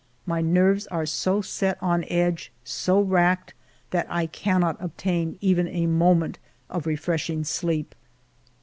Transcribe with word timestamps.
My 0.25 0.41
nerves 0.41 0.87
are 0.87 1.05
so 1.05 1.41
set 1.43 1.77
on 1.79 2.05
edge, 2.05 2.51
so 2.63 2.99
racked 2.99 3.53
that 3.91 4.07
I 4.09 4.25
cannot 4.25 4.77
obtain 4.81 5.37
even 5.41 5.67
a 5.67 5.85
moment 5.85 6.39
of 6.71 6.87
refreshing 6.87 7.43
sleep. 7.43 7.93